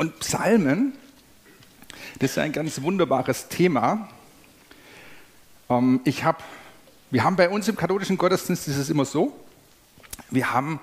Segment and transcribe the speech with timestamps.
[0.00, 0.94] Und Psalmen,
[2.20, 4.08] das ist ein ganz wunderbares Thema.
[5.68, 6.42] Ähm, ich hab,
[7.10, 9.38] wir haben bei uns im katholischen Gottesdienst ist es immer so,
[10.30, 10.80] wir haben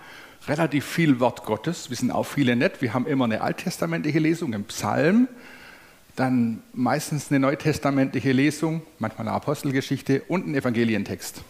[0.47, 2.83] relativ viel Wort Gottes, wissen auch viele nicht.
[2.83, 5.27] Wir haben immer eine alttestamentliche Lesung, einen Psalm,
[6.15, 11.41] dann meistens eine neutestamentliche Lesung, manchmal eine Apostelgeschichte und einen Evangelientext.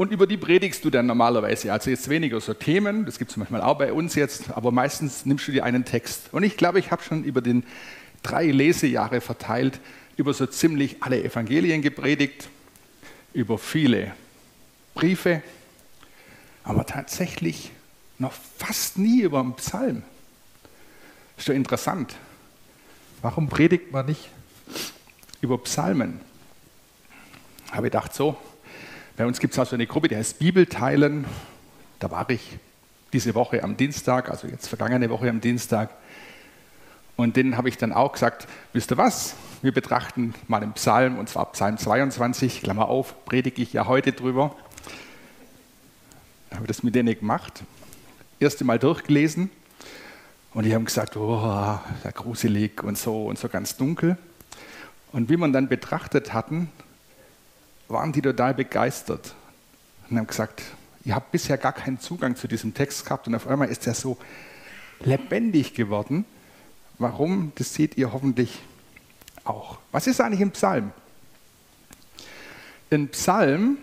[0.00, 1.70] Und über die predigst du dann normalerweise.
[1.70, 5.26] Also jetzt weniger so Themen, das gibt es manchmal auch bei uns jetzt, aber meistens
[5.26, 6.32] nimmst du dir einen Text.
[6.32, 7.64] Und ich glaube, ich habe schon über den
[8.22, 9.78] drei Lesejahre verteilt
[10.16, 12.48] über so ziemlich alle Evangelien gepredigt,
[13.34, 14.12] über viele
[14.94, 15.42] Briefe,
[16.64, 17.70] aber tatsächlich
[18.18, 20.02] noch fast nie über einen Psalm.
[21.36, 22.16] Ist doch interessant.
[23.20, 24.30] Warum predigt man nicht
[25.42, 26.20] über Psalmen?
[27.70, 28.38] Habe ich gedacht, so,
[29.20, 31.26] bei uns gibt es also eine Gruppe, die heißt Bibelteilen.
[31.98, 32.56] Da war ich
[33.12, 35.90] diese Woche am Dienstag, also jetzt vergangene Woche am Dienstag.
[37.16, 41.18] Und denen habe ich dann auch gesagt, wisst ihr was, wir betrachten mal den Psalm,
[41.18, 44.56] und zwar Psalm 22, Klammer auf, predige ich ja heute drüber.
[46.48, 47.62] Da habe ich das mit denen gemacht,
[48.38, 49.50] erste Mal durchgelesen
[50.54, 51.78] und die haben gesagt, oh,
[52.14, 54.16] gruselig und so und so ganz dunkel.
[55.12, 56.70] Und wie man dann betrachtet hatten,
[57.90, 59.34] waren die total begeistert
[60.08, 60.62] und haben gesagt,
[61.04, 63.94] ihr habt bisher gar keinen Zugang zu diesem Text gehabt und auf einmal ist er
[63.94, 64.16] so
[65.00, 66.24] lebendig geworden.
[66.98, 67.52] Warum?
[67.56, 68.60] Das seht ihr hoffentlich
[69.44, 69.78] auch.
[69.92, 70.92] Was ist eigentlich ein Psalm?
[72.90, 73.78] Ein Psalm,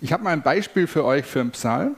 [0.00, 1.96] ich habe mal ein Beispiel für euch für einen Psalm.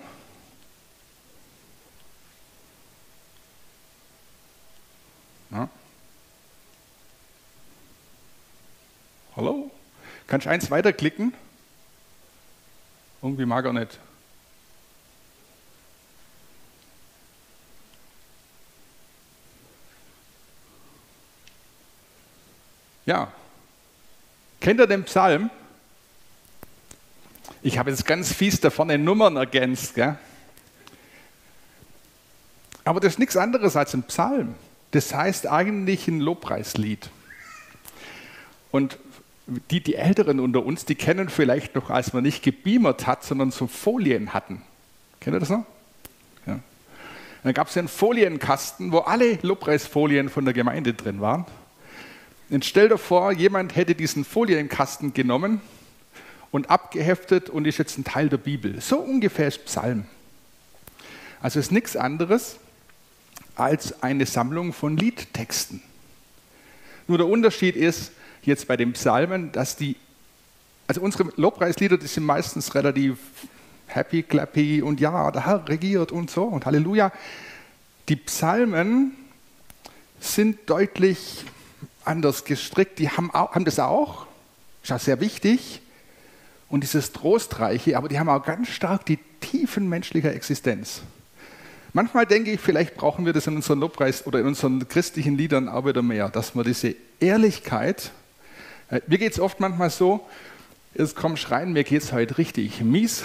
[9.38, 9.70] Hallo?
[10.26, 11.32] Kannst du eins weiterklicken?
[13.22, 14.00] Irgendwie mag er nicht.
[23.06, 23.32] Ja.
[24.60, 25.50] Kennt ihr den Psalm?
[27.62, 29.94] Ich habe jetzt ganz fies da vorne Nummern ergänzt.
[29.94, 30.18] Gell?
[32.82, 34.56] Aber das ist nichts anderes als ein Psalm.
[34.90, 37.08] Das heißt eigentlich ein Lobpreislied.
[38.72, 38.98] Und
[39.70, 43.50] die, die Älteren unter uns, die kennen vielleicht noch, als man nicht gebeamert hat, sondern
[43.50, 44.62] so Folien hatten.
[45.20, 45.64] Kennt ihr das noch?
[46.46, 46.60] Ja.
[47.42, 51.46] Dann gab es einen Folienkasten, wo alle Lobpreisfolien von der Gemeinde drin waren.
[52.50, 55.60] Und stell dir vor, jemand hätte diesen Folienkasten genommen
[56.50, 58.80] und abgeheftet und ist jetzt ein Teil der Bibel.
[58.80, 60.04] So ungefähr ist Psalm.
[61.40, 62.56] Also ist nichts anderes
[63.54, 65.82] als eine Sammlung von Liedtexten.
[67.06, 68.12] Nur der Unterschied ist
[68.48, 69.96] jetzt bei den Psalmen, dass die,
[70.86, 73.18] also unsere Lobpreislieder, die sind meistens relativ
[73.86, 77.12] happy, clappy und ja, der Herr regiert und so und Halleluja.
[78.08, 79.12] Die Psalmen
[80.20, 81.44] sind deutlich
[82.04, 84.26] anders gestrickt, die haben, auch, haben das auch,
[84.82, 85.82] ist auch sehr wichtig
[86.68, 91.02] und dieses Trostreiche, aber die haben auch ganz stark die Tiefen menschlicher Existenz.
[91.92, 95.68] Manchmal denke ich, vielleicht brauchen wir das in unseren Lobpreis oder in unseren christlichen Liedern
[95.68, 98.12] auch wieder mehr, dass wir diese Ehrlichkeit,
[98.90, 100.26] mir geht es oft manchmal so,
[100.94, 103.22] es kommt schreien, mir geht es heute richtig mies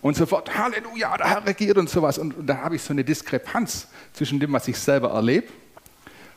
[0.00, 2.18] und sofort, Halleluja, der Herr regiert und sowas.
[2.18, 5.48] Und, und da habe ich so eine Diskrepanz zwischen dem, was ich selber erlebe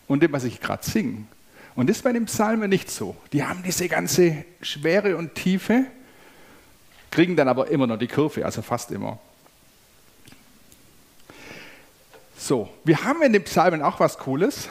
[0.08, 1.26] und dem, was ich gerade singe.
[1.76, 3.16] Und das ist bei den Psalmen nicht so.
[3.32, 5.86] Die haben diese ganze Schwere und Tiefe,
[7.12, 9.20] kriegen dann aber immer noch die Kurve, also fast immer.
[12.38, 14.68] So, wir haben in den Psalmen auch was Cooles,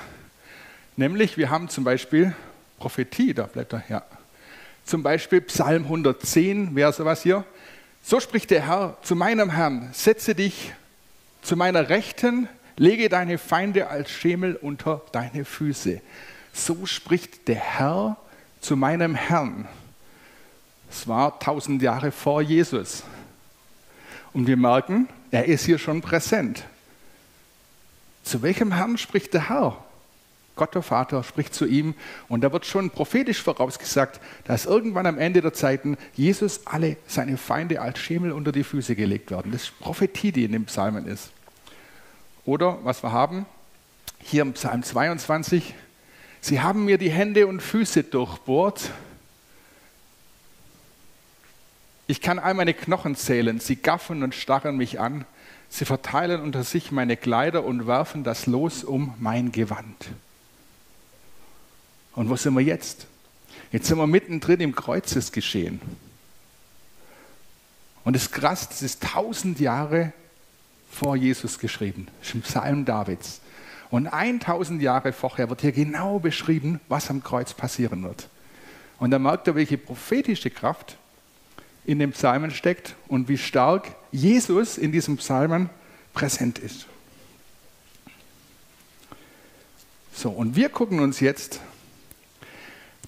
[0.97, 2.35] nämlich wir haben zum Beispiel
[2.81, 4.03] Prophetie, da bleibt er, ja.
[4.85, 7.45] Zum Beispiel Psalm 110, wer sowas hier?
[8.03, 10.73] So spricht der Herr zu meinem Herrn, setze dich
[11.43, 16.01] zu meiner Rechten, lege deine Feinde als Schemel unter deine Füße.
[16.53, 18.17] So spricht der Herr
[18.61, 19.69] zu meinem Herrn.
[20.91, 23.05] Es war tausend Jahre vor Jesus.
[24.33, 26.65] Und wir merken, er ist hier schon präsent.
[28.25, 29.85] Zu welchem Herrn spricht der Herr?
[30.61, 31.95] Gott der Vater spricht zu ihm
[32.29, 37.39] und da wird schon prophetisch vorausgesagt, dass irgendwann am Ende der Zeiten Jesus alle seine
[37.39, 39.53] Feinde als Schemel unter die Füße gelegt werden.
[39.53, 41.31] Das ist Prophetie, die in den Psalmen ist.
[42.45, 43.47] Oder was wir haben,
[44.19, 45.75] hier im Psalm 22,
[46.43, 48.91] sie haben mir die Hände und Füße durchbohrt.
[52.07, 55.25] Ich kann all meine Knochen zählen, sie gaffen und starren mich an.
[55.71, 60.11] Sie verteilen unter sich meine Kleider und werfen das Los um mein Gewand.
[62.15, 63.07] Und wo sind wir jetzt?
[63.73, 65.81] Jetzt sind wir mittendrin im Kreuzesgeschehen.
[68.05, 70.13] Und es ist krass, das ist tausend Jahre
[70.91, 72.09] vor Jesus geschrieben.
[72.21, 73.41] Das ein Psalm Davids.
[73.91, 78.29] Und 1000 Jahre vorher wird hier genau beschrieben, was am Kreuz passieren wird.
[78.99, 80.97] Und da merkt er, welche prophetische Kraft
[81.85, 85.71] in dem Psalmen steckt und wie stark Jesus in diesem Psalmen
[86.13, 86.87] präsent ist.
[90.15, 91.61] So, und wir gucken uns jetzt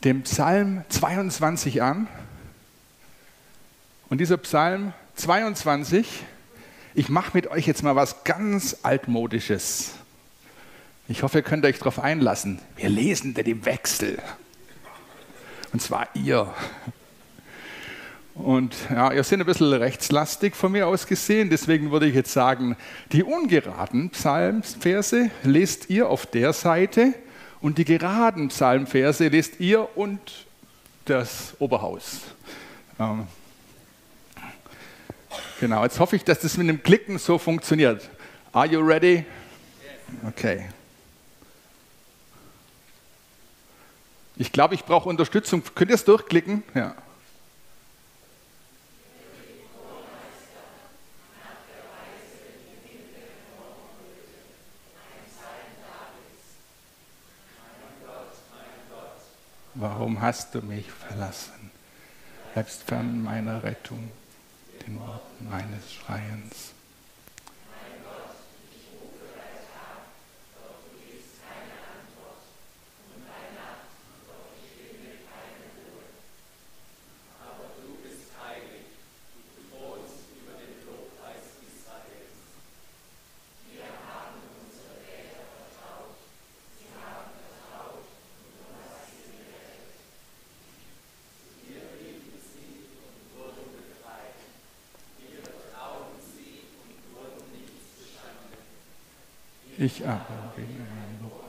[0.05, 2.09] den Psalm 22 an.
[4.09, 6.25] Und dieser Psalm 22,
[6.95, 9.95] ich mache mit euch jetzt mal was ganz altmodisches.
[11.09, 12.59] Ich hoffe, ihr könnt euch darauf einlassen.
[12.77, 14.19] Wir lesen den im Wechsel.
[15.73, 16.53] Und zwar ihr.
[18.35, 22.33] Und ja, ihr seid ein bisschen rechtslastig von mir aus gesehen, deswegen würde ich jetzt
[22.33, 22.77] sagen,
[23.13, 27.15] die ungeraden Psalmverse lest ihr auf der Seite
[27.63, 30.47] und die geraden Psalmverse lest ihr und
[31.05, 32.23] das Oberhaus.
[32.99, 33.27] Ähm,
[35.61, 38.11] genau, jetzt hoffe ich, dass das mit dem Klicken so funktioniert.
[38.53, 39.25] Are you ready?
[40.29, 40.69] Okay.
[44.37, 45.63] Ich glaube, ich brauche Unterstützung.
[45.75, 46.65] Könnt ihr es durchklicken?
[46.75, 46.95] Ja.
[59.75, 61.71] Warum hast du mich verlassen?
[62.53, 64.11] Bleibst fern meiner Rettung,
[64.87, 66.73] den Worten meines Schreiens.
[99.85, 101.43] Ich aber bin ein Loch.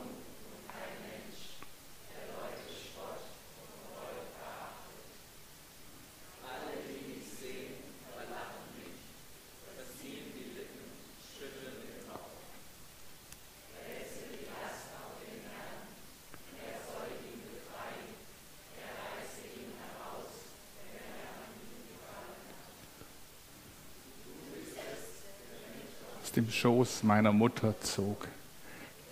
[26.34, 28.28] dem Schoß meiner Mutter zog,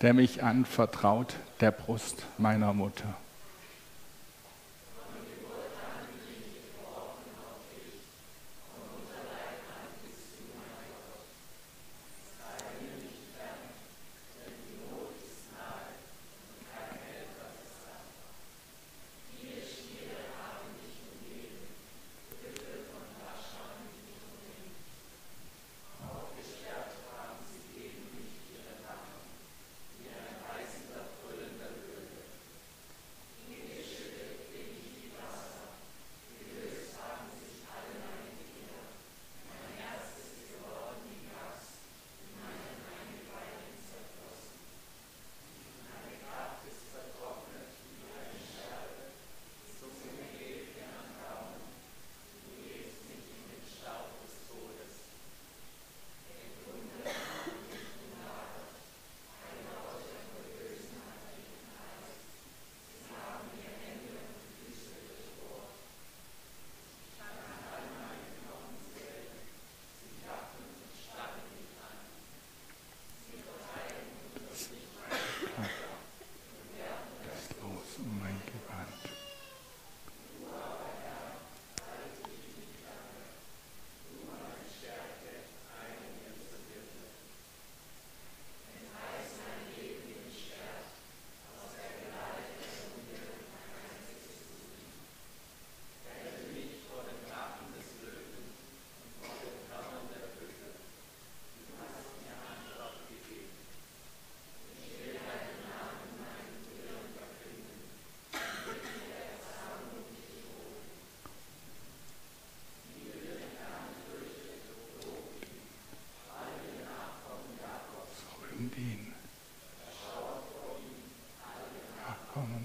[0.01, 3.15] der mich anvertraut der Brust meiner Mutter.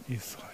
[0.09, 0.48] Israels.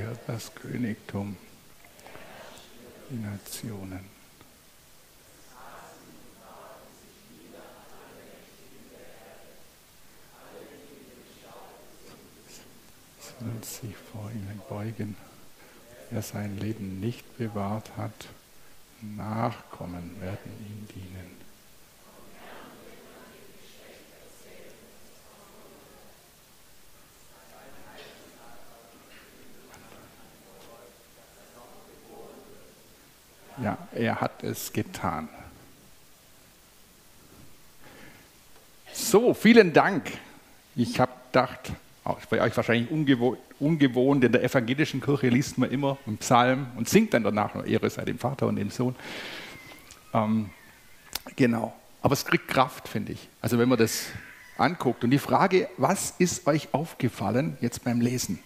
[0.00, 1.36] Gehört das Königtum,
[3.10, 4.00] die Nationen.
[13.20, 15.16] Sollen sich vor ihnen beugen.
[16.10, 18.28] Wer sein Leben nicht bewahrt hat,
[19.02, 21.49] Nachkommen werden ihm dienen.
[33.62, 35.28] Ja, er hat es getan.
[38.92, 40.10] So, vielen Dank.
[40.76, 41.72] Ich habe gedacht,
[42.30, 46.88] bei euch wahrscheinlich ungewohnt, ungewohnt, in der evangelischen Kirche liest man immer einen Psalm und
[46.88, 48.96] singt dann danach noch Ehre sei dem Vater und dem Sohn.
[50.14, 50.50] Ähm,
[51.36, 53.28] genau, aber es kriegt Kraft, finde ich.
[53.40, 54.06] Also wenn man das
[54.56, 55.04] anguckt.
[55.04, 58.38] Und die Frage, was ist euch aufgefallen jetzt beim Lesen?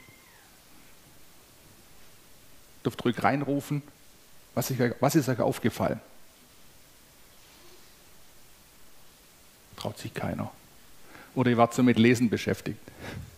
[2.84, 3.82] Dürft ruhig reinrufen.
[4.54, 6.00] Was ist, euch, was ist euch aufgefallen?
[9.76, 10.50] Traut sich keiner.
[11.34, 12.78] Oder ihr wart so mit Lesen beschäftigt.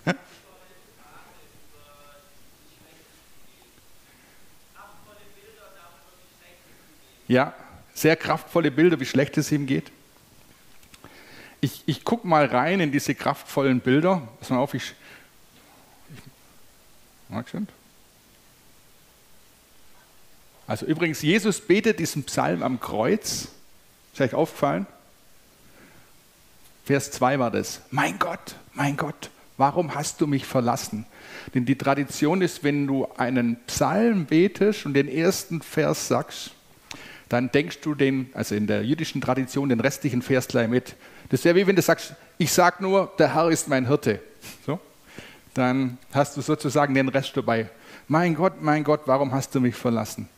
[7.29, 7.55] Ja,
[7.93, 9.91] sehr kraftvolle Bilder, wie schlecht es ihm geht.
[11.61, 14.29] Ich, ich gucke mal rein in diese kraftvollen Bilder.
[14.39, 14.95] Pass mal auf, ich.
[16.15, 16.23] ich
[17.29, 17.67] mag schon.
[20.67, 23.49] Also übrigens, Jesus betet diesen Psalm am Kreuz.
[24.13, 24.87] Ist euch aufgefallen?
[26.85, 27.81] Vers 2 war das.
[27.91, 31.07] Mein Gott, mein Gott, warum hast du mich verlassen?
[31.55, 36.53] Denn die Tradition ist, wenn du einen Psalm betest und den ersten Vers sagst,
[37.29, 40.95] dann denkst du den, also in der jüdischen Tradition, den restlichen Vers gleich mit.
[41.31, 44.21] Das wäre wie wenn du sagst, ich sage nur, der Herr ist mein Hirte.
[44.65, 44.79] So?
[45.55, 47.69] Dann hast du sozusagen den Rest dabei.
[48.07, 50.29] Mein Gott, mein Gott, warum hast du mich verlassen?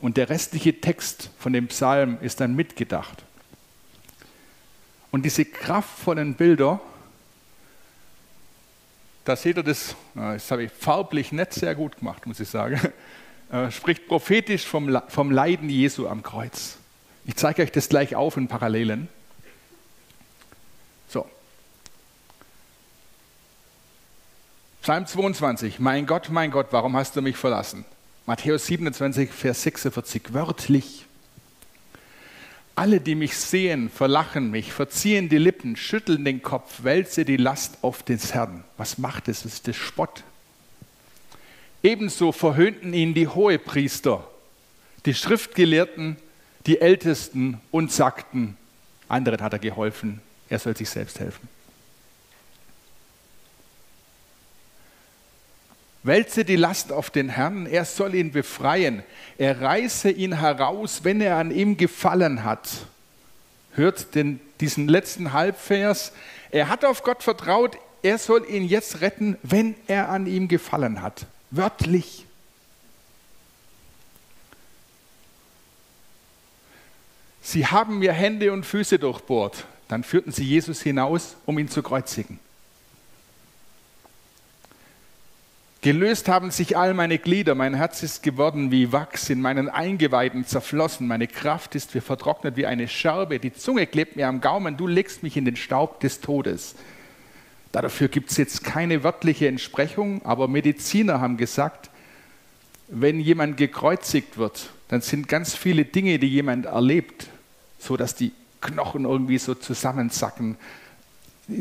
[0.00, 3.24] Und der restliche Text von dem Psalm ist dann mitgedacht.
[5.10, 6.80] Und diese kraftvollen Bilder,
[9.24, 12.80] da seht ihr das, das habe ich farblich nicht sehr gut gemacht, muss ich sagen,
[13.50, 16.76] äh, spricht prophetisch vom, vom Leiden Jesu am Kreuz.
[17.24, 19.08] Ich zeige euch das gleich auf in Parallelen.
[21.08, 21.26] So.
[24.82, 25.80] Psalm 22.
[25.80, 27.84] Mein Gott, mein Gott, warum hast du mich verlassen?
[28.26, 31.06] Matthäus 27, Vers 46, wörtlich.
[32.74, 37.78] Alle, die mich sehen, verlachen mich, verziehen die Lippen, schütteln den Kopf, wälze die Last
[37.82, 38.64] auf den Herrn.
[38.76, 39.44] Was macht es?
[39.44, 40.24] Das ist das Spott.
[41.84, 44.28] Ebenso verhöhnten ihn die Hohepriester,
[45.06, 46.16] die Schriftgelehrten,
[46.66, 48.56] die Ältesten und sagten,
[49.08, 51.48] anderen hat er geholfen, er soll sich selbst helfen.
[56.06, 59.02] Wälze die Last auf den Herrn, er soll ihn befreien.
[59.38, 62.68] Er reiße ihn heraus, wenn er an ihm gefallen hat.
[63.72, 66.12] Hört den, diesen letzten Halbvers.
[66.50, 71.02] Er hat auf Gott vertraut, er soll ihn jetzt retten, wenn er an ihm gefallen
[71.02, 71.26] hat.
[71.50, 72.24] Wörtlich.
[77.42, 79.66] Sie haben mir Hände und Füße durchbohrt.
[79.88, 82.40] Dann führten sie Jesus hinaus, um ihn zu kreuzigen.
[85.86, 90.44] Gelöst haben sich all meine Glieder, mein Herz ist geworden wie Wachs, in meinen Eingeweiden
[90.44, 94.76] zerflossen, meine Kraft ist wie vertrocknet wie eine Scherbe, die Zunge klebt mir am Gaumen,
[94.76, 96.74] du legst mich in den Staub des Todes.
[97.70, 101.88] Dafür gibt es jetzt keine wörtliche Entsprechung, aber Mediziner haben gesagt,
[102.88, 107.28] wenn jemand gekreuzigt wird, dann sind ganz viele Dinge, die jemand erlebt,
[107.78, 110.56] so dass die Knochen irgendwie so zusammensacken.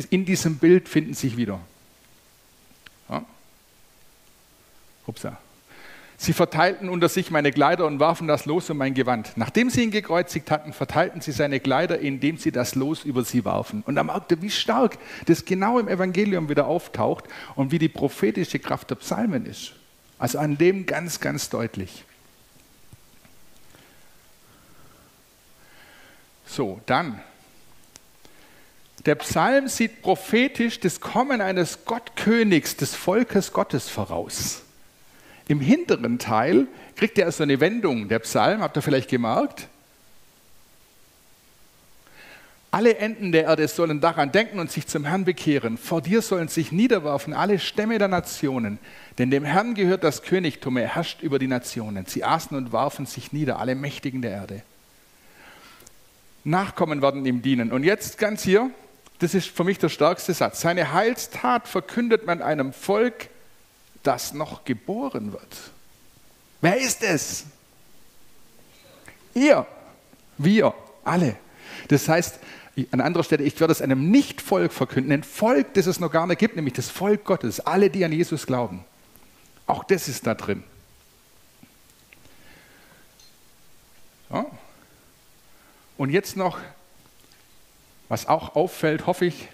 [0.10, 1.60] In diesem Bild finden sich wieder.
[3.08, 3.24] Ja?
[5.08, 5.38] Upsa.
[6.18, 9.34] Sie verteilten unter sich meine Kleider und warfen das Los um mein Gewand.
[9.36, 13.44] Nachdem sie ihn gekreuzigt hatten, verteilten sie seine Kleider, indem sie das Los über sie
[13.44, 13.84] warfen.
[13.86, 18.60] Und er merkte, wie stark das genau im Evangelium wieder auftaucht und wie die prophetische
[18.60, 19.74] Kraft der Psalmen ist.
[20.18, 22.06] Also an dem ganz, ganz deutlich.
[26.48, 27.20] So, dann.
[29.06, 34.65] Der Psalm sieht prophetisch das Kommen eines Gottkönigs, des Volkes Gottes voraus.
[35.48, 39.68] Im hinteren Teil kriegt er so eine Wendung, der Psalm, habt ihr vielleicht gemerkt?
[42.72, 45.78] Alle Enden der Erde sollen daran denken und sich zum Herrn bekehren.
[45.78, 48.80] Vor dir sollen sich niederwerfen alle Stämme der Nationen.
[49.18, 52.06] Denn dem Herrn gehört das Königtum, er herrscht über die Nationen.
[52.06, 54.62] Sie aßen und warfen sich nieder, alle Mächtigen der Erde.
[56.44, 57.72] Nachkommen werden ihm dienen.
[57.72, 58.70] Und jetzt ganz hier,
[59.20, 60.60] das ist für mich der stärkste Satz.
[60.60, 63.30] Seine Heilstat verkündet man einem Volk
[64.06, 65.72] das noch geboren wird.
[66.62, 67.46] Wer ist es?
[69.34, 69.66] Ihr,
[70.38, 71.36] wir, alle.
[71.90, 72.40] Das heißt,
[72.92, 76.28] an anderer Stelle, ich werde es einem Nicht-Volk verkünden, ein Volk, das es noch gar
[76.28, 78.84] nicht gibt, nämlich das Volk Gottes, alle, die an Jesus glauben.
[79.68, 80.64] Auch das ist da drin.
[84.30, 84.46] Ja.
[85.98, 86.60] Und jetzt noch,
[88.10, 89.48] was auch auffällt, hoffe ich,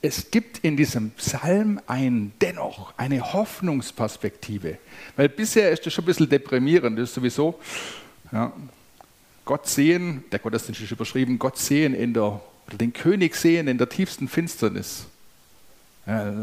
[0.00, 4.78] es gibt in diesem Psalm ein dennoch eine Hoffnungsperspektive.
[5.16, 7.58] Weil bisher ist das schon ein bisschen deprimierend, das ist sowieso
[8.32, 8.52] ja,
[9.44, 13.78] Gott sehen, der Gottesdienst ist überschrieben, Gott sehen in der, oder den König sehen in
[13.78, 15.06] der tiefsten Finsternis.
[16.06, 16.34] Ja,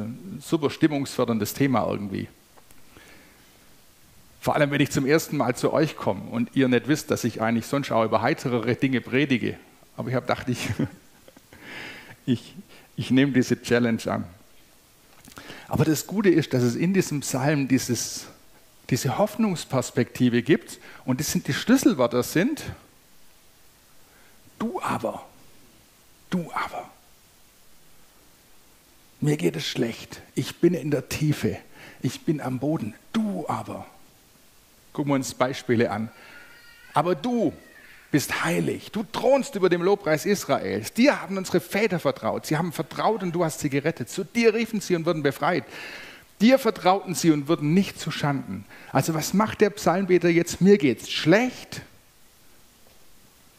[0.42, 2.28] super stimmungsförderndes Thema irgendwie.
[4.42, 7.24] Vor allem, wenn ich zum ersten Mal zu euch komme und ihr nicht wisst, dass
[7.24, 9.58] ich eigentlich sonst auch über heiterere Dinge predige.
[9.98, 10.70] Aber ich habe gedacht, ich,
[12.26, 12.54] ich,
[12.96, 14.26] ich nehme diese Challenge an.
[15.68, 18.28] Aber das Gute ist, dass es in diesem Psalm dieses,
[18.90, 22.64] diese Hoffnungsperspektive gibt und das sind die Schlüsselwörter sind,
[24.60, 25.26] du aber,
[26.30, 26.90] du aber.
[29.22, 31.58] Mir geht es schlecht, ich bin in der Tiefe,
[32.02, 33.86] ich bin am Boden, du aber.
[34.94, 36.10] Gucken wir uns Beispiele an.
[36.94, 37.52] Aber du
[38.16, 38.94] bist heilig.
[38.94, 40.94] Du thronst über dem Lobpreis Israels.
[40.94, 42.46] Dir haben unsere Väter vertraut.
[42.46, 44.10] Sie haben vertraut und du hast sie gerettet.
[44.10, 45.66] Zu dir riefen sie und wurden befreit.
[46.40, 48.64] Dir vertrauten sie und wurden nicht zu Schanden.
[48.94, 50.62] Also was macht der Psalmbeter jetzt?
[50.62, 51.82] Mir geht's schlecht.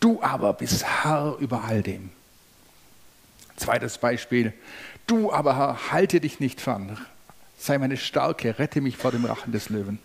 [0.00, 2.08] Du aber bist Herr über all dem.
[3.56, 4.54] Zweites Beispiel.
[5.06, 6.96] Du aber Herr, halte dich nicht fern.
[7.58, 9.98] Sei meine Stärke, rette mich vor dem Rachen des Löwen.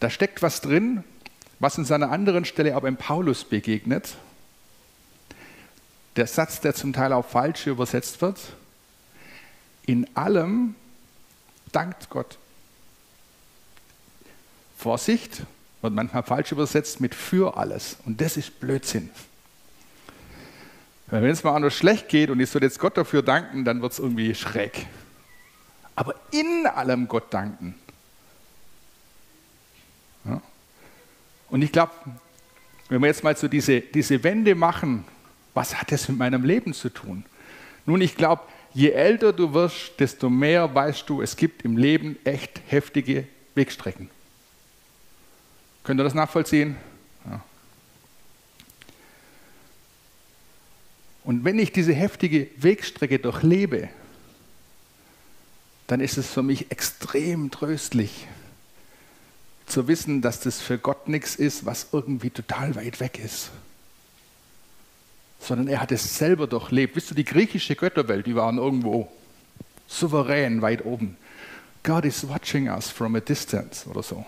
[0.00, 1.04] Da steckt was drin,
[1.58, 4.16] was uns an einer anderen Stelle aber im Paulus begegnet.
[6.16, 8.38] Der Satz, der zum Teil auch falsch übersetzt wird.
[9.86, 10.74] In allem
[11.72, 12.38] dankt Gott.
[14.78, 15.42] Vorsicht,
[15.82, 17.98] wird manchmal falsch übersetzt mit für alles.
[18.04, 19.10] Und das ist Blödsinn.
[21.06, 23.92] Wenn es mal anders schlecht geht und ich soll jetzt Gott dafür danken, dann wird
[23.92, 24.86] es irgendwie schräg.
[25.94, 27.74] Aber in allem Gott danken.
[31.54, 31.92] Und ich glaube,
[32.88, 35.04] wenn wir jetzt mal so diese, diese Wende machen,
[35.54, 37.24] was hat das mit meinem Leben zu tun?
[37.86, 42.16] Nun, ich glaube, je älter du wirst, desto mehr weißt du, es gibt im Leben
[42.24, 44.10] echt heftige Wegstrecken.
[45.84, 46.76] Könnt ihr das nachvollziehen?
[47.24, 47.40] Ja.
[51.22, 53.90] Und wenn ich diese heftige Wegstrecke durchlebe,
[55.86, 58.26] dann ist es für mich extrem tröstlich,
[59.66, 63.50] zu wissen, dass das für Gott nichts ist, was irgendwie total weit weg ist.
[65.40, 66.96] Sondern er hat es selber durchlebt.
[66.96, 69.10] Wisst du, die griechische Götterwelt, die waren irgendwo
[69.86, 71.16] souverän weit oben.
[71.82, 74.24] God is watching us from a distance oder so.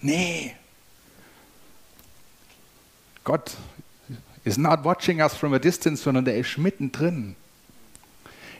[0.00, 0.54] Nee.
[3.24, 3.56] Gott
[4.44, 7.36] is not watching us from a distance, sondern er ist mittendrin.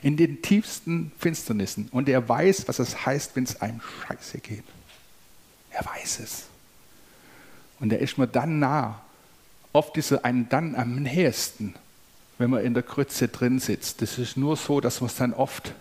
[0.01, 1.89] In den tiefsten Finsternissen.
[1.91, 4.63] Und er weiß, was es heißt, wenn es einem scheiße geht.
[5.79, 6.47] Er weiß es.
[7.79, 9.01] Und er ist mir dann nah.
[9.71, 11.73] Oft ist er einem dann am nähesten,
[12.37, 14.01] wenn man in der Krütze drin sitzt.
[14.01, 15.73] Das ist nur so, dass man es dann oft,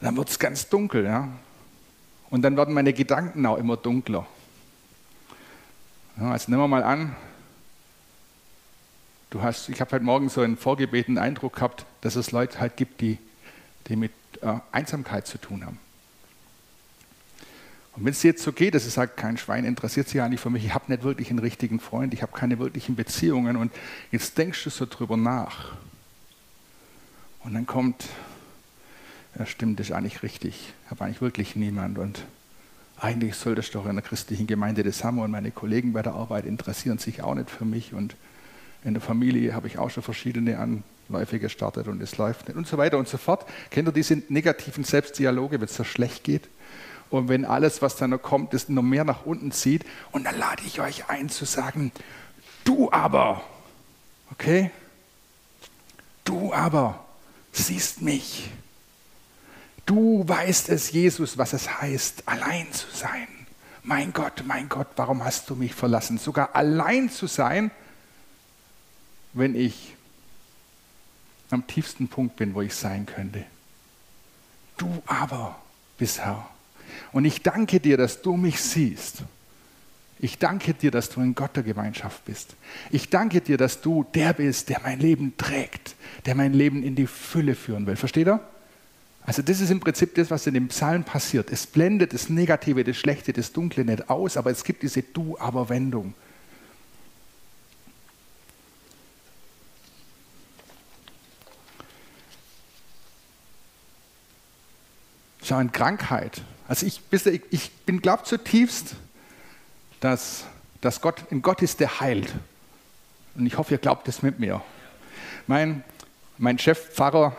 [0.00, 1.04] dann wird es ganz dunkel.
[1.04, 1.28] Ja?
[2.30, 4.24] Und dann werden meine Gedanken auch immer dunkler.
[6.20, 7.16] Ja, also nehmen wir mal an,
[9.30, 12.76] du hast, ich habe heute Morgen so einen vorgebetenen Eindruck gehabt, dass es Leute halt
[12.76, 13.18] gibt, die,
[13.88, 15.78] die mit äh, Einsamkeit zu tun haben.
[17.98, 20.50] Und wenn es jetzt so geht, dass es sagt, kein Schwein interessiert sich eigentlich für
[20.50, 23.72] mich, ich habe nicht wirklich einen richtigen Freund, ich habe keine wirklichen Beziehungen und
[24.12, 25.72] jetzt denkst du so drüber nach.
[27.42, 28.08] Und dann kommt,
[29.36, 32.24] ja stimmt, das ist eigentlich richtig, ich habe eigentlich wirklich niemand und
[33.00, 36.14] eigentlich sollte ich doch in der christlichen Gemeinde das haben und meine Kollegen bei der
[36.14, 38.14] Arbeit interessieren sich auch nicht für mich und
[38.84, 42.68] in der Familie habe ich auch schon verschiedene Anläufe gestartet und es läuft nicht und
[42.68, 43.44] so weiter und so fort.
[43.70, 46.48] Kennt ihr diese negativen Selbstdialoge, wenn es so schlecht geht?
[47.10, 50.38] Und wenn alles, was da noch kommt, es noch mehr nach unten zieht, und dann
[50.38, 51.92] lade ich euch ein zu sagen,
[52.64, 53.42] du aber,
[54.30, 54.70] okay?
[56.24, 57.04] Du aber
[57.52, 58.50] siehst mich.
[59.86, 63.26] Du weißt es, Jesus, was es heißt, allein zu sein.
[63.82, 66.18] Mein Gott, mein Gott, warum hast du mich verlassen?
[66.18, 67.70] Sogar allein zu sein,
[69.32, 69.94] wenn ich
[71.50, 73.46] am tiefsten Punkt bin, wo ich sein könnte.
[74.76, 75.56] Du aber
[75.96, 76.50] bist Herr.
[77.12, 79.22] Und ich danke dir, dass du mich siehst.
[80.20, 82.56] Ich danke dir, dass du ein Gott der Gemeinschaft bist.
[82.90, 85.94] Ich danke dir, dass du der bist, der mein Leben trägt,
[86.26, 87.96] der mein Leben in die Fülle führen will.
[87.96, 88.40] Versteht ihr?
[89.22, 91.52] Also das ist im Prinzip das, was in dem Psalm passiert.
[91.52, 96.14] Es blendet das Negative, das Schlechte, das Dunkle nicht aus, aber es gibt diese Du-Aber-Wendung.
[105.44, 106.42] Schau, in Krankheit.
[106.68, 107.00] Also ich,
[107.50, 108.94] ich bin, glaube zutiefst,
[110.00, 110.44] dass,
[110.82, 112.34] dass Gott ein Gott ist, der heilt.
[113.34, 114.62] Und ich hoffe, ihr glaubt das mit mir.
[115.46, 115.82] Mein,
[116.36, 117.34] mein Chefpfarrer,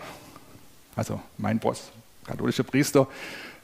[0.95, 1.91] also mein Boss,
[2.25, 3.07] katholischer Priester,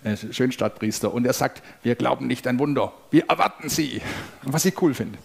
[0.04, 4.04] äh, Schönstadtpriester, und er sagt, wir glauben nicht an Wunder, wir erwarten sie.
[4.44, 5.18] Was ich cool finde.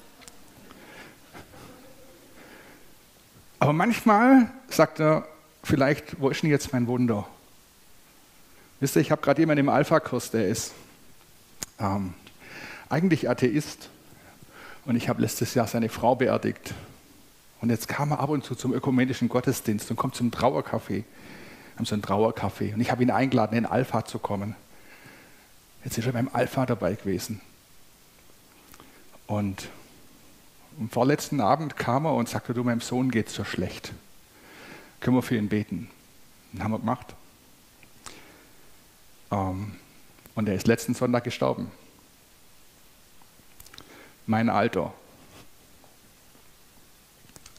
[3.59, 5.29] Aber manchmal sagt er,
[5.63, 7.29] vielleicht, wo ist denn jetzt mein Wunder?
[8.81, 10.73] Wisst ihr, ich habe gerade jemanden im Alpha-Kurs, der ist
[11.79, 12.15] ähm,
[12.89, 13.91] eigentlich Atheist.
[14.87, 16.73] Und ich habe letztes Jahr seine Frau beerdigt.
[17.61, 21.05] Und jetzt kam er ab und zu zum ökumenischen Gottesdienst und kommt zum Trauercafé.
[21.77, 22.73] Haben so einen Trauercafé.
[22.73, 24.57] Und ich habe ihn eingeladen, in Alpha zu kommen.
[25.85, 27.43] Jetzt ist er beim Alpha dabei gewesen.
[29.27, 29.69] Und
[30.79, 33.93] am vorletzten Abend kam er und sagte, du, meinem Sohn geht es so schlecht.
[35.01, 35.91] Können wir für ihn beten?
[36.55, 37.15] Und haben wir gemacht.
[39.31, 39.73] Ähm,
[40.35, 41.71] und er ist letzten Sonntag gestorben.
[44.27, 44.93] Mein Alter.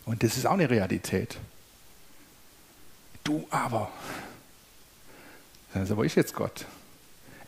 [0.06, 1.38] Und das ist auch eine Realität.
[3.24, 3.92] Du aber.
[5.74, 6.66] Also, wo ist jetzt Gott?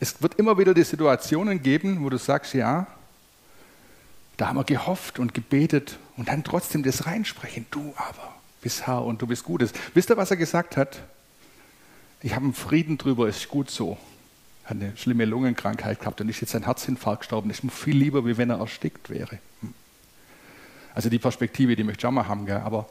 [0.00, 2.86] Es wird immer wieder die Situationen geben, wo du sagst, ja,
[4.36, 7.66] da haben wir gehofft und gebetet und dann trotzdem das reinsprechen.
[7.70, 9.72] Du aber bist Herr und du bist Gutes.
[9.94, 11.02] Wisst ihr, was er gesagt hat?
[12.22, 13.98] Ich habe einen Frieden drüber, ist gut so
[14.64, 17.48] hat eine schlimme Lungenkrankheit gehabt und ist jetzt ein Herzinfarkt gestorben.
[17.48, 19.38] Das ist mir viel lieber, wie wenn er erstickt wäre.
[19.60, 19.74] Hm.
[20.94, 22.58] Also die Perspektive, die möchte ich auch mal haben, gell?
[22.58, 22.88] aber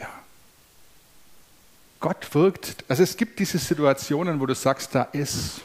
[0.00, 0.08] ja.
[2.00, 5.60] Gott wirkt, also es gibt diese Situationen, wo du sagst, da ist,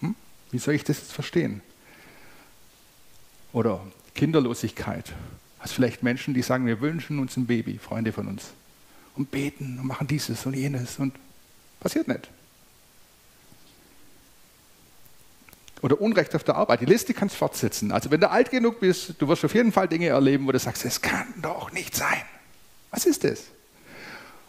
[0.00, 0.14] hm,
[0.50, 1.62] wie soll ich das jetzt verstehen?
[3.52, 3.80] Oder
[4.14, 5.12] Kinderlosigkeit.
[5.58, 8.50] Also vielleicht Menschen, die sagen, wir wünschen uns ein Baby, Freunde von uns,
[9.14, 11.14] und beten und machen dieses und jenes und
[11.80, 12.28] passiert nicht.
[15.82, 16.80] Oder Unrecht auf der Arbeit.
[16.80, 17.92] Die Liste kannst du fortsetzen.
[17.92, 20.58] Also wenn du alt genug bist, du wirst auf jeden Fall Dinge erleben, wo du
[20.58, 22.22] sagst, es kann doch nicht sein.
[22.90, 23.44] Was ist das?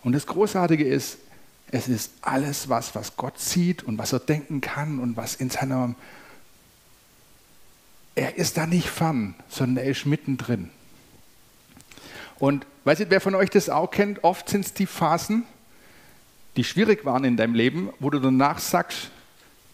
[0.04, 1.18] Und das Großartige ist,
[1.72, 5.50] es ist alles was, was Gott sieht und was er denken kann und was in
[5.50, 5.94] seiner...
[8.16, 10.72] Er ist da nicht fern, sondern er ist mittendrin.
[12.40, 15.44] Und weiß nicht, wer von euch das auch kennt, oft sind es die Phasen,
[16.56, 19.12] die schwierig waren in deinem Leben, wo du danach sagst,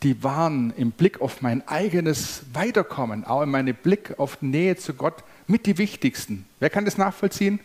[0.03, 4.93] die waren im Blick auf mein eigenes Weiterkommen, auch in meinem Blick auf Nähe zu
[4.93, 6.45] Gott mit die wichtigsten.
[6.59, 7.59] Wer kann das nachvollziehen?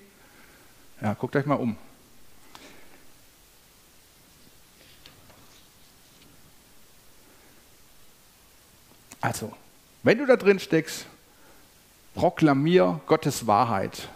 [1.01, 1.77] Ja, guckt euch mal um.
[9.21, 9.53] Also,
[10.03, 11.05] wenn du da drin steckst,
[12.15, 14.09] proklamier Gottes Wahrheit.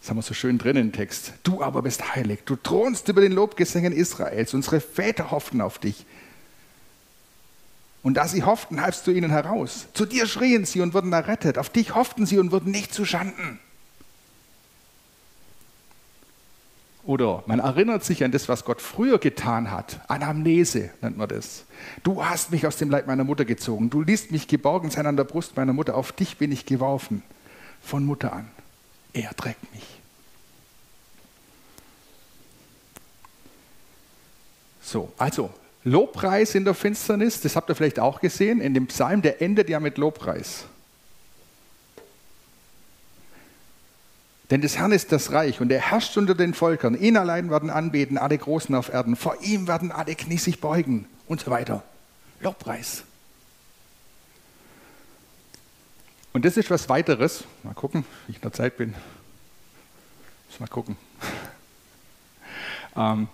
[0.00, 1.34] Das haben wir so schön drin im Text.
[1.42, 2.40] Du aber bist heilig.
[2.46, 4.54] Du thronst über den Lobgesängen Israels.
[4.54, 6.06] Unsere Väter hofften auf dich.
[8.02, 9.88] Und da sie hofften, halfst du ihnen heraus.
[9.92, 11.58] Zu dir schrien sie und wurden errettet.
[11.58, 13.60] Auf dich hofften sie und wurden nicht zu Schanden.
[17.04, 20.00] Oder man erinnert sich an das, was Gott früher getan hat.
[20.08, 21.64] Anamnese nennt man das.
[22.02, 23.90] Du hast mich aus dem Leib meiner Mutter gezogen.
[23.90, 25.94] Du ließt mich geborgen sein an der Brust meiner Mutter.
[25.94, 27.22] Auf dich bin ich geworfen.
[27.82, 28.48] Von Mutter an.
[29.12, 29.84] Er trägt mich.
[34.82, 35.50] So, also
[35.84, 39.68] Lobpreis in der Finsternis, das habt ihr vielleicht auch gesehen, in dem Psalm, der endet
[39.68, 40.64] ja mit Lobpreis.
[44.50, 47.00] Denn des Herrn ist das Reich und er herrscht unter den Völkern.
[47.00, 49.14] Ihn allein werden anbeten alle Großen auf Erden.
[49.14, 51.84] Vor ihm werden alle Knie sich beugen und so weiter.
[52.40, 53.04] Lobpreis.
[56.32, 57.44] Und das ist was weiteres.
[57.62, 58.94] Mal gucken, wie ich in der Zeit bin.
[60.48, 60.96] Muss mal gucken.
[62.96, 63.28] Ähm,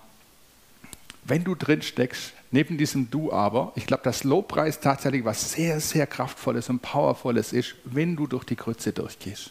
[1.25, 5.81] wenn du drin steckst, neben diesem Du aber, ich glaube, dass Lobpreis tatsächlich was sehr,
[5.81, 9.51] sehr kraftvolles und powervolles ist, wenn du durch die Krütze durchgehst.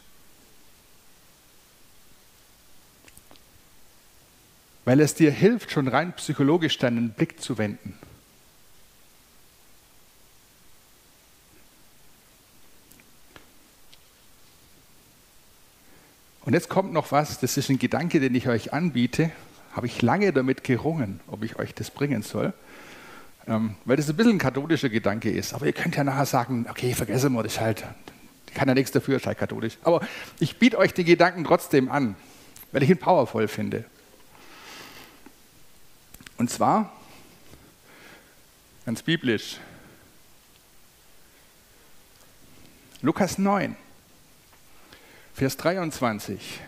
[4.86, 7.98] Weil es dir hilft, schon rein psychologisch deinen Blick zu wenden.
[16.56, 19.32] Jetzt kommt noch was, das ist ein Gedanke, den ich euch anbiete
[19.74, 22.54] habe ich lange damit gerungen, ob ich euch das bringen soll.
[23.46, 25.54] ähm, weil das ein bisschen ein katholischer Gedanke ist.
[25.54, 27.84] Aber ihr könnt ja nachher sagen, okay, vergessen wir das halt.
[28.48, 29.78] Ich kann ja nichts dafür, ist halt katholisch.
[29.84, 30.00] Aber
[30.40, 32.16] ich biete euch die Gedanken trotzdem an,
[32.72, 33.84] weil ich ihn powervoll finde.
[36.38, 36.92] Und zwar,
[38.86, 39.60] ganz biblisch,
[43.02, 43.76] Lukas 9,
[45.36, 46.62] Vers 23.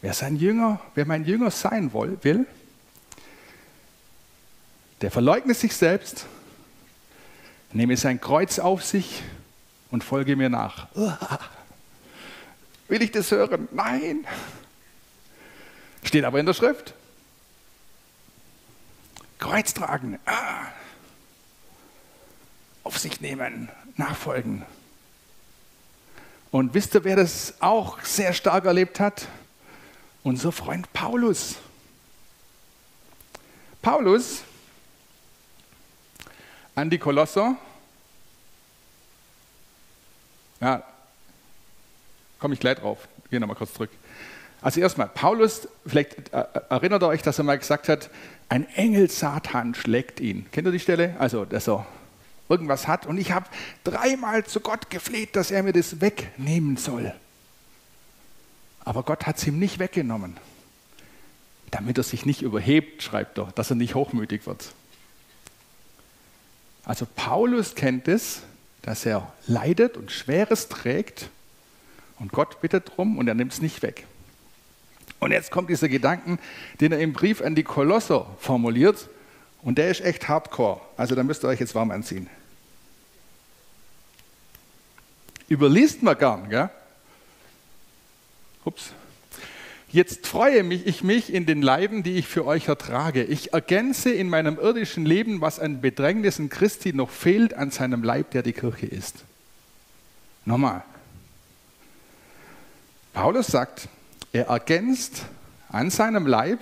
[0.00, 2.46] Wer sein Jünger, wer mein Jünger sein will,
[5.02, 6.24] der verleugnet sich selbst,
[7.72, 9.22] nehme sein Kreuz auf sich
[9.90, 10.88] und folge mir nach.
[12.88, 13.68] Will ich das hören?
[13.72, 14.26] Nein.
[16.02, 16.94] Steht aber in der Schrift.
[19.38, 20.62] Kreuz tragen, ah.
[22.84, 24.64] auf sich nehmen, nachfolgen.
[26.56, 29.28] Und wisst ihr, wer das auch sehr stark erlebt hat?
[30.22, 31.56] Unser Freund Paulus.
[33.82, 34.40] Paulus
[36.74, 37.56] an die Kolosser.
[40.62, 40.82] Ja,
[42.38, 43.06] komme ich gleich drauf.
[43.28, 43.90] Gehen nochmal kurz zurück.
[44.62, 48.08] Also erstmal, Paulus, vielleicht äh, erinnert ihr euch, dass er mal gesagt hat,
[48.48, 50.46] ein Engel Satan schlägt ihn.
[50.52, 51.16] Kennt ihr die Stelle?
[51.18, 51.84] Also, dass er
[52.48, 53.06] irgendwas hat.
[53.06, 53.46] Und ich habe
[53.84, 57.14] dreimal zu Gott gefleht, dass er mir das wegnehmen soll.
[58.84, 60.36] Aber Gott hat es ihm nicht weggenommen.
[61.70, 64.72] Damit er sich nicht überhebt, schreibt er, dass er nicht hochmütig wird.
[66.84, 68.42] Also Paulus kennt es,
[68.82, 71.30] dass er leidet und Schweres trägt
[72.20, 74.06] und Gott bittet drum und er nimmt es nicht weg.
[75.18, 76.38] Und jetzt kommt dieser Gedanken,
[76.80, 79.08] den er im Brief an die Kolosser formuliert
[79.62, 80.80] und der ist echt hardcore.
[80.96, 82.28] Also da müsst ihr euch jetzt warm anziehen.
[85.48, 86.70] Überliest man gern, gell?
[88.64, 88.92] Ups.
[89.88, 93.22] Jetzt freue mich, ich mich in den Leiden, die ich für euch ertrage.
[93.22, 98.32] Ich ergänze in meinem irdischen Leben, was an Bedrängnissen Christi noch fehlt an seinem Leib,
[98.32, 99.24] der die Kirche ist.
[100.44, 100.82] Nochmal.
[103.12, 103.88] Paulus sagt,
[104.32, 105.22] er ergänzt
[105.68, 106.58] an seinem Leib,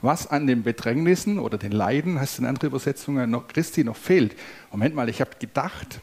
[0.00, 4.36] was an den Bedrängnissen oder den Leiden, du in anderen Übersetzungen, noch Christi noch fehlt.
[4.70, 6.00] Moment mal, ich habe gedacht,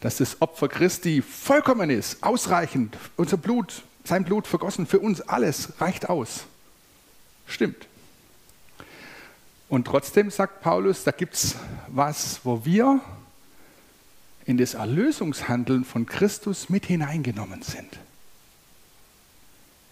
[0.00, 5.80] dass das Opfer Christi vollkommen ist, ausreichend, unser Blut sein Blut vergossen für uns alles,
[5.80, 6.44] reicht aus.
[7.46, 7.88] Stimmt.
[9.68, 11.56] Und trotzdem sagt Paulus, da gibt es
[11.88, 13.00] was, wo wir
[14.44, 17.98] in das Erlösungshandeln von Christus mit hineingenommen sind.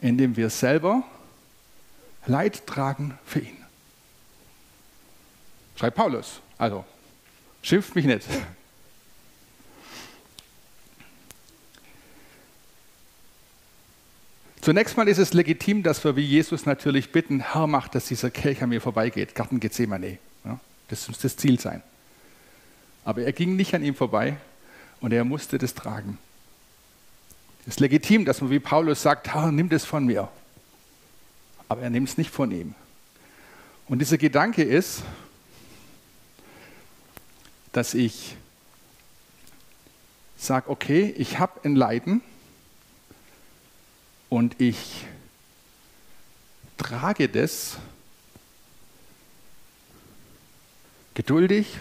[0.02, 1.04] Indem wir selber
[2.26, 3.56] Leid tragen für ihn.
[5.76, 6.40] Schreibt Paulus.
[6.58, 6.84] Also,
[7.62, 8.26] schimpft mich nicht.
[14.60, 18.30] Zunächst mal ist es legitim, dass wir wie Jesus natürlich bitten, Herr, mach, dass dieser
[18.30, 19.34] Kelch an mir vorbeigeht.
[19.34, 20.18] Garten Gethsemane.
[20.44, 21.82] Ja, das muss das Ziel sein.
[23.04, 24.36] Aber er ging nicht an ihm vorbei
[25.00, 26.16] und er musste das tragen.
[27.62, 30.28] Es ist legitim, dass man wie Paulus sagt, Herr, nimm das von mir.
[31.72, 32.74] Aber er nimmt es nicht von ihm.
[33.88, 35.02] Und dieser Gedanke ist,
[37.72, 38.36] dass ich
[40.36, 42.20] sage, okay, ich habe ein Leiden,
[44.28, 45.06] und ich
[46.76, 47.78] trage das
[51.14, 51.78] geduldig,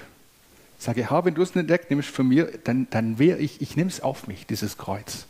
[0.78, 3.76] sage, Herr, wenn du es nicht entdeckt, nimmst von mir, dann, dann wäre ich, ich
[3.76, 5.28] nehme es auf mich, dieses Kreuz.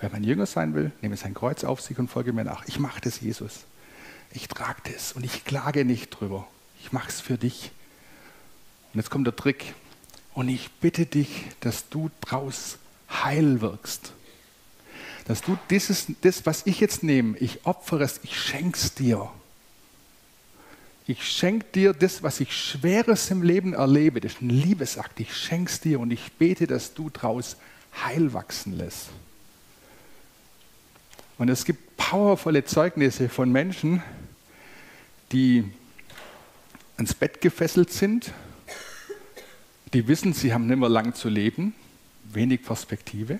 [0.00, 2.66] Wer mein Jünger sein will, nehme sein Kreuz auf sich und folge mir nach.
[2.66, 3.64] Ich mache das, Jesus.
[4.32, 6.46] Ich trage das und ich klage nicht drüber.
[6.80, 7.70] Ich mache es für dich.
[8.92, 9.74] Und jetzt kommt der Trick.
[10.34, 12.78] Und ich bitte dich, dass du draus
[13.08, 14.12] heil wirkst
[15.26, 19.28] dass du dieses, das, was ich jetzt nehme, ich opfere es, ich schenke es dir.
[21.08, 24.20] Ich schenke dir das, was ich Schweres im Leben erlebe.
[24.20, 25.18] Das ist ein Liebesakt.
[25.20, 27.56] Ich schenke es dir und ich bete, dass du daraus
[28.04, 29.08] heil wachsen lässt.
[31.38, 34.02] Und es gibt powervolle Zeugnisse von Menschen,
[35.32, 35.64] die
[36.96, 38.32] ans Bett gefesselt sind,
[39.92, 41.74] die wissen, sie haben nicht mehr lang zu leben,
[42.24, 43.38] wenig Perspektive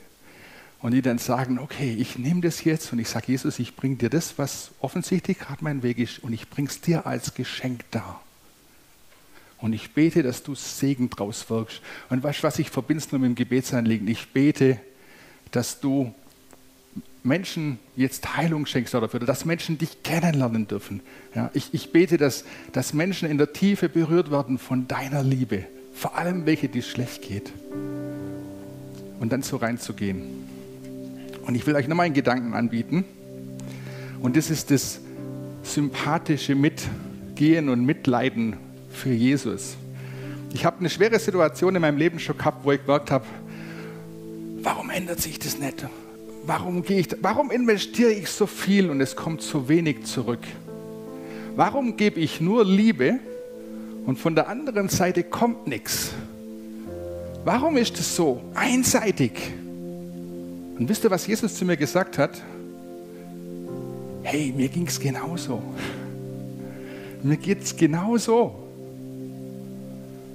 [0.81, 3.97] und die dann sagen, okay, ich nehme das jetzt und ich sage, Jesus, ich bringe
[3.97, 7.85] dir das, was offensichtlich gerade mein Weg ist und ich bringe es dir als Geschenk
[7.91, 8.23] dar.
[9.59, 11.81] Und ich bete, dass du Segen draus wirkst.
[12.11, 14.07] Und weißt du was, ich verbinde nur mit dem Gebetsanliegen.
[14.07, 14.79] Ich bete,
[15.51, 16.15] dass du
[17.27, 21.01] Menschen jetzt Heilung schenkst dafür, dass Menschen dich kennenlernen dürfen.
[21.35, 25.65] Ja, ich, ich bete, dass, dass Menschen in der Tiefe berührt werden von deiner Liebe,
[25.93, 27.53] vor allem welche, die schlecht geht.
[29.19, 30.23] Und dann so reinzugehen.
[31.47, 33.05] Und ich will euch nochmal einen Gedanken anbieten.
[34.21, 35.01] Und das ist das
[35.63, 38.57] sympathische Mitgehen und Mitleiden
[38.91, 39.77] für Jesus.
[40.53, 43.27] Ich habe eine schwere Situation in meinem Leben schon gehabt, wo ich gemerkt habe,
[44.63, 45.87] warum ändert sich das nicht?
[46.47, 50.47] Warum, gehe ich, warum investiere ich so viel und es kommt so wenig zurück?
[51.57, 53.19] Warum gebe ich nur Liebe
[54.07, 56.13] und von der anderen Seite kommt nichts?
[57.45, 59.33] Warum ist es so einseitig?
[60.79, 62.41] Und wisst ihr, was Jesus zu mir gesagt hat?
[64.23, 65.61] Hey, mir ging es genauso.
[67.25, 68.55] Mir geht es genauso.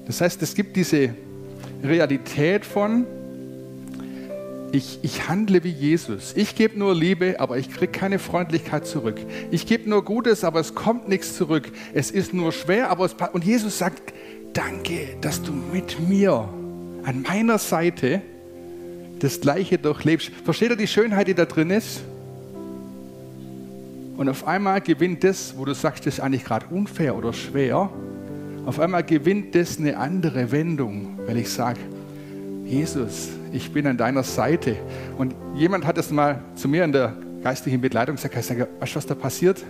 [0.07, 1.13] Das heißt, es gibt diese
[1.81, 3.05] Realität von,
[4.71, 6.33] ich, ich handle wie Jesus.
[6.35, 9.19] Ich gebe nur Liebe, aber ich kriege keine Freundlichkeit zurück.
[9.51, 11.71] Ich gebe nur Gutes, aber es kommt nichts zurück.
[11.93, 14.13] Es ist nur schwer, aber es Und Jesus sagt,
[14.53, 16.47] danke, dass du mit mir
[17.03, 18.21] an meiner Seite
[19.19, 20.31] das Gleiche durchlebst.
[20.43, 22.01] Versteht ihr die Schönheit, die da drin ist?
[24.17, 27.89] Und auf einmal gewinnt das, wo du sagst, das ist eigentlich gerade unfair oder schwer,
[28.65, 31.79] auf einmal gewinnt das eine andere Wendung, weil ich sage,
[32.71, 34.77] Jesus, ich bin an deiner Seite.
[35.17, 38.93] Und jemand hat es mal zu mir in der geistlichen Begleitung gesagt, ich sage, weißt
[38.93, 39.61] du, was da passiert?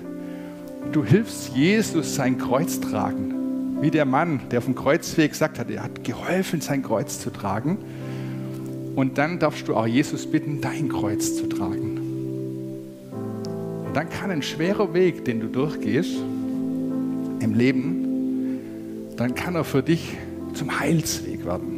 [0.91, 3.81] Du hilfst Jesus sein Kreuz tragen.
[3.81, 7.79] Wie der Mann, der vom Kreuzweg gesagt hat, er hat geholfen, sein Kreuz zu tragen.
[8.95, 11.97] Und dann darfst du auch Jesus bitten, dein Kreuz zu tragen.
[13.87, 16.17] Und dann kann ein schwerer Weg, den du durchgehst
[17.39, 20.17] im Leben, dann kann er für dich
[20.53, 21.70] zum Heilsweg werden.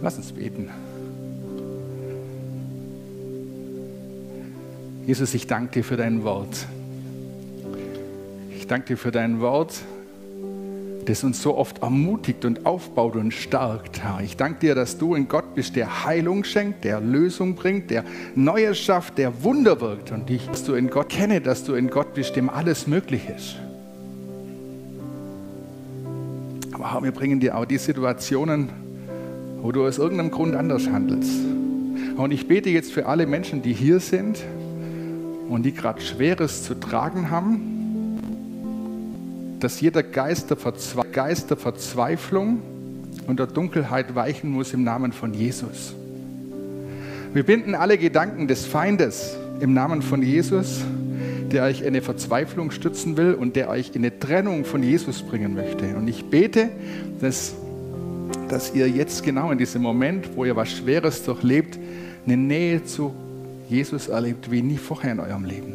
[0.00, 0.70] Lass uns beten.
[5.06, 6.66] Jesus, ich danke dir für dein Wort.
[8.54, 9.74] Ich danke dir für dein Wort,
[11.06, 14.02] das uns so oft ermutigt und aufbaut und stärkt.
[14.22, 18.04] Ich danke dir, dass du ein Gott bist, der Heilung schenkt, der Lösung bringt, der
[18.34, 20.12] Neues schafft, der Wunder wirkt.
[20.12, 23.22] Und ich, dass du in Gott kenne, dass du in Gott bist, dem alles möglich
[23.34, 23.56] ist.
[26.72, 28.87] Aber wir bringen dir auch die Situationen,
[29.62, 31.40] wo du aus irgendeinem Grund anders handelst.
[32.16, 34.38] Und ich bete jetzt für alle Menschen, die hier sind,
[35.48, 38.18] und die gerade Schweres zu tragen haben,
[39.60, 40.58] dass jeder Geist der,
[41.10, 42.60] Geist der Verzweiflung
[43.26, 45.94] und der Dunkelheit weichen muss im Namen von Jesus.
[47.32, 50.82] Wir binden alle Gedanken des Feindes im Namen von Jesus,
[51.50, 55.22] der euch in eine Verzweiflung stützen will und der euch in eine Trennung von Jesus
[55.22, 55.96] bringen möchte.
[55.96, 56.68] Und ich bete,
[57.20, 57.54] dass,
[58.48, 61.78] dass ihr jetzt genau in diesem Moment, wo ihr was Schweres durchlebt,
[62.26, 63.14] eine Nähe zu
[63.68, 65.74] Jesus erlebt wie nie vorher in eurem Leben.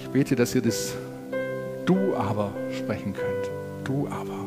[0.00, 0.94] Ich bete, dass ihr das
[1.84, 3.50] Du aber sprechen könnt.
[3.84, 4.44] Du aber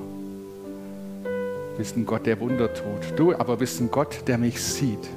[1.78, 3.18] bist ein Gott, der Wunder tut.
[3.18, 5.08] Du aber bist ein Gott, der mich sieht.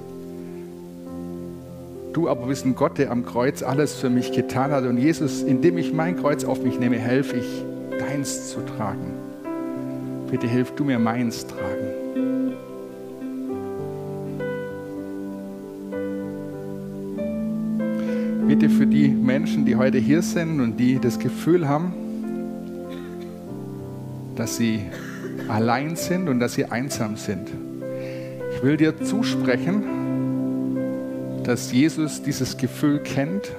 [2.12, 4.84] Du aber bist ein Gott, der am Kreuz alles für mich getan hat.
[4.84, 7.64] Und Jesus, indem ich mein Kreuz auf mich nehme, helfe ich,
[8.20, 9.14] deins zu tragen.
[10.30, 11.86] Bitte hilf du mir meins tragen.
[18.46, 21.94] bitte für die Menschen, die heute hier sind und die das Gefühl haben,
[24.34, 24.80] dass sie
[25.46, 27.48] allein sind und dass sie einsam sind.
[28.52, 29.84] Ich will dir zusprechen,
[31.44, 33.52] dass Jesus dieses Gefühl kennt,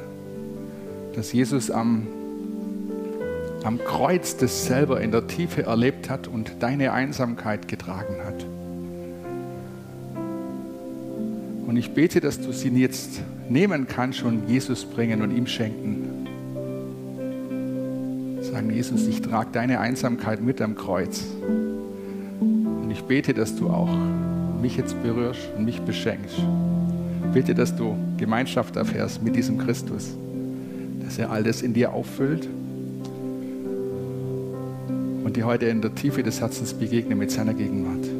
[1.16, 2.06] dass Jesus am,
[3.64, 8.46] am Kreuz das selber in der Tiefe erlebt hat und deine Einsamkeit getragen hat.
[11.68, 16.28] Und ich bete, dass du sie jetzt nehmen kannst und Jesus bringen und ihm schenken.
[18.42, 21.24] Sagen, Jesus, ich trage deine Einsamkeit mit am Kreuz.
[22.40, 23.96] Und ich bete, dass du auch
[24.62, 26.42] mich jetzt berührst und mich beschenkst.
[27.34, 30.10] Bitte, dass du Gemeinschaft erfährst mit diesem Christus,
[31.06, 32.50] dass er all das in dir auffüllt
[35.32, 38.11] und dir heute in der Tiefe des Herzens begegne mit seiner Gegenwart.